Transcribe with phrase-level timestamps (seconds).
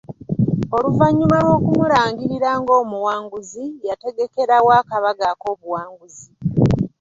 [0.75, 6.25] Oluvannyuma lw'okumulangirira ng'omuwanguzi, yategekerawo akabaga ak'obuwanguzi.